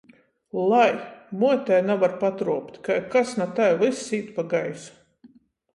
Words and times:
Lai. 0.69 0.93
Muotei 1.43 1.81
navar 1.89 2.15
patruopt. 2.23 2.73
Kai 2.87 2.99
kas 3.13 3.29
na 3.41 3.47
tai, 3.59 3.71
vyss 3.83 4.05
īt 4.21 4.27
pa 4.39 4.49
gaisu. 4.55 4.93